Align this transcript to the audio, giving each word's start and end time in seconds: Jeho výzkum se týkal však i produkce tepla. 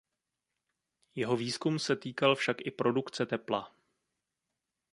Jeho 1.15 1.37
výzkum 1.37 1.79
se 1.79 1.95
týkal 1.95 2.35
však 2.35 2.57
i 2.61 2.71
produkce 2.71 3.25
tepla. 3.25 3.75